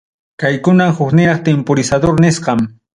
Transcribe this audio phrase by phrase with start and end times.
[0.43, 2.69] Kaykunam hukniraq temporizador nisqan.